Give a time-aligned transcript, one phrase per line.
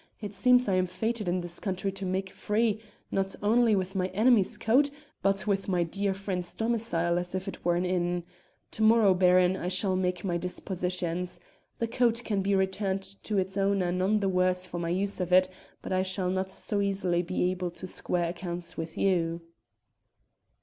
[0.19, 4.07] It seems I am fated in this country to make free, not only with my
[4.07, 4.89] enemy's coat,
[5.21, 8.23] but with my dear friend's domicile as if it were an inn.
[8.71, 11.39] To morrow, Baron, I shall make my dispositions.
[11.77, 15.31] The coat can be returned to its owner none the worse for my use of
[15.31, 15.49] it,
[15.83, 19.41] but I shall not so easily be able to square accounts with you."